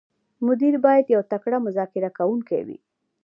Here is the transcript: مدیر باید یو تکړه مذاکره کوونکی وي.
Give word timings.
مدیر 0.45 0.73
باید 0.85 1.05
یو 1.15 1.21
تکړه 1.31 1.57
مذاکره 1.67 2.09
کوونکی 2.17 2.59
وي. 2.67 2.77